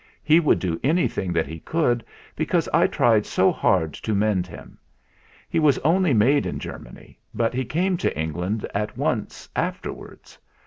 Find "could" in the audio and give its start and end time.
1.59-2.03